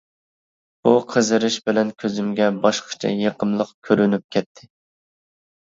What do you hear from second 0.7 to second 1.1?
بۇ